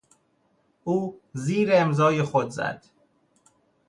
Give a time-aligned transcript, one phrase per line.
[0.83, 2.85] او زیر امضای خود زد.